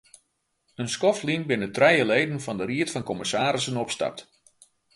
[0.81, 4.19] In skoft lyn binne trije leden fan de ried fan kommissarissen opstapt.